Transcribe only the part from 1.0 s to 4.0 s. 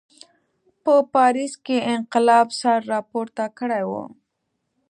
پاریس کې انقلاب سر راپورته کړی و.